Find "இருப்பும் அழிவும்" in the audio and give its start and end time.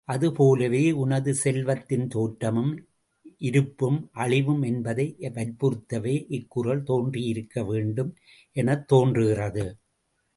3.39-4.61